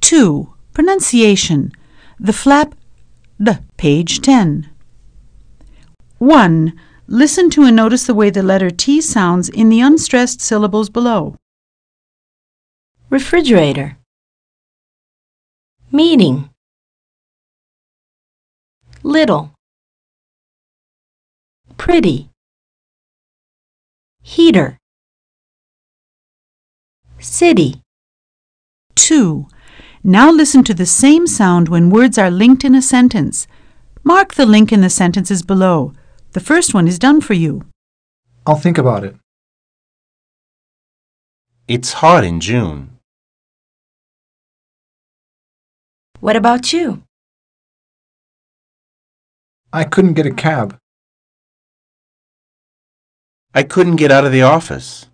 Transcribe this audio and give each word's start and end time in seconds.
2. 0.00 0.52
Pronunciation. 0.72 1.72
The 2.18 2.32
flap 2.32 2.74
d, 3.42 3.52
page 3.76 4.20
10. 4.20 4.68
1. 6.18 6.80
Listen 7.08 7.50
to 7.50 7.64
and 7.64 7.76
notice 7.76 8.04
the 8.04 8.14
way 8.14 8.30
the 8.30 8.42
letter 8.42 8.70
T 8.70 9.00
sounds 9.00 9.48
in 9.48 9.68
the 9.68 9.80
unstressed 9.80 10.40
syllables 10.40 10.88
below. 10.90 11.36
refrigerator, 13.10 13.96
meeting, 15.92 16.50
little, 19.02 19.52
pretty, 21.76 22.28
heater, 24.22 24.76
city, 27.20 27.80
2. 28.96 29.46
Now 30.08 30.30
listen 30.30 30.62
to 30.62 30.72
the 30.72 30.86
same 30.86 31.26
sound 31.26 31.68
when 31.68 31.90
words 31.90 32.16
are 32.16 32.30
linked 32.30 32.62
in 32.62 32.76
a 32.76 32.80
sentence. 32.80 33.48
Mark 34.04 34.34
the 34.34 34.46
link 34.46 34.72
in 34.72 34.80
the 34.80 34.88
sentences 34.88 35.42
below. 35.42 35.94
The 36.30 36.38
first 36.38 36.72
one 36.72 36.86
is 36.86 36.96
done 36.96 37.20
for 37.20 37.34
you. 37.34 37.62
I'll 38.46 38.54
think 38.54 38.78
about 38.78 39.02
it. 39.02 39.16
It's 41.66 41.94
hot 41.94 42.22
in 42.22 42.38
June. 42.38 42.98
What 46.20 46.36
about 46.36 46.72
you? 46.72 47.02
I 49.72 49.82
couldn't 49.82 50.14
get 50.14 50.26
a 50.26 50.32
cab. 50.32 50.78
I 53.52 53.64
couldn't 53.64 53.96
get 53.96 54.12
out 54.12 54.24
of 54.24 54.30
the 54.30 54.42
office. 54.42 55.06